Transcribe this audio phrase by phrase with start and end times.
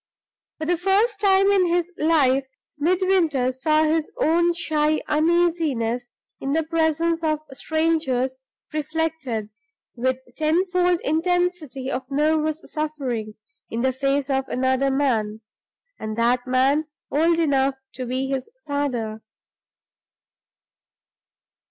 [0.57, 2.47] For the first time in his life,
[2.79, 6.07] Midwinter saw his own shy uneasiness
[6.39, 8.39] in the presence of strangers
[8.73, 9.51] reflected,
[9.95, 13.35] with tenfold intensity of nervous suffering,
[13.69, 15.41] in the face of another man
[15.99, 19.21] and that man old enough to be his father.